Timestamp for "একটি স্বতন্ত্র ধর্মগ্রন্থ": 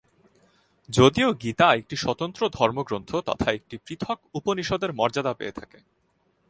1.75-3.11